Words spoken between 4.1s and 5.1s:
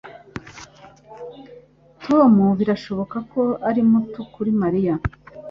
kuri Mariya.